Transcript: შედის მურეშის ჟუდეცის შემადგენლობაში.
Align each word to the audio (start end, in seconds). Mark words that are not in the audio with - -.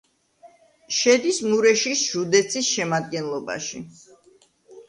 შედის 0.99 1.41
მურეშის 1.49 2.01
ჟუდეცის 2.13 2.73
შემადგენლობაში. 2.79 3.83